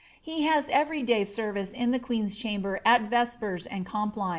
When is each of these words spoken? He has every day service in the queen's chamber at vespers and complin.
He 0.19 0.41
has 0.45 0.67
every 0.69 1.03
day 1.03 1.23
service 1.23 1.71
in 1.71 1.91
the 1.91 1.99
queen's 1.99 2.35
chamber 2.35 2.79
at 2.83 3.03
vespers 3.03 3.67
and 3.67 3.85
complin. 3.85 4.29